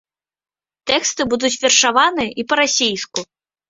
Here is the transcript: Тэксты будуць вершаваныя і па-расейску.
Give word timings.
Тэксты 0.93 1.21
будуць 1.35 1.53
вершаваныя 1.67 2.29
і 2.39 2.43
па-расейску. 2.53 3.19